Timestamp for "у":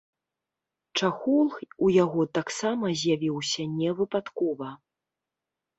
1.87-1.91